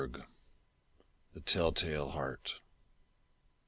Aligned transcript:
THE 1.35 1.41
TELL 1.41 1.73
TALE 1.73 2.09
HEART. 2.09 2.59